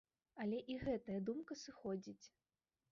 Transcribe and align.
Але 0.45 0.61
і 0.75 0.79
гэтая 0.85 1.19
думка 1.31 1.59
сыходзіць. 1.67 2.25